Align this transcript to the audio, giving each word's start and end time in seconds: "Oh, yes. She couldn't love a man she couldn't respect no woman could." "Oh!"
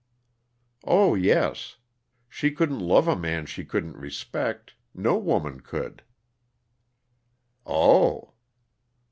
"Oh, 0.83 1.13
yes. 1.13 1.77
She 2.27 2.49
couldn't 2.49 2.79
love 2.79 3.07
a 3.07 3.15
man 3.15 3.45
she 3.45 3.63
couldn't 3.63 3.97
respect 3.97 4.73
no 4.95 5.15
woman 5.15 5.59
could." 5.59 6.01
"Oh!" 7.67 8.33